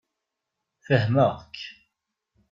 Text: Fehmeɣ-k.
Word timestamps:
Fehmeɣ-k. 0.85 1.55